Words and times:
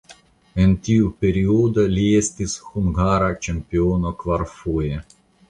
En 0.61 0.71
tiu 0.87 1.11
periodo 1.25 1.85
li 1.91 2.07
estis 2.21 2.57
hungara 2.71 3.29
ĉampiono 3.45 4.15
kvarfoje. 4.25 4.99